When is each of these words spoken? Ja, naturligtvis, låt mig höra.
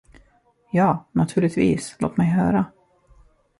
Ja, 0.71 1.05
naturligtvis, 1.11 1.95
låt 1.99 2.17
mig 2.17 2.27
höra. 2.27 2.65